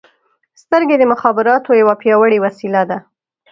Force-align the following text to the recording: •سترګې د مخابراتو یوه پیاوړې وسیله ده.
•سترګې 0.61 0.95
د 0.99 1.03
مخابراتو 1.11 1.79
یوه 1.81 1.93
پیاوړې 2.01 2.37
وسیله 2.45 2.81
ده. 2.89 2.97